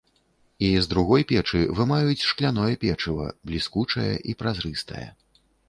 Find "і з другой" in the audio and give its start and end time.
0.67-1.25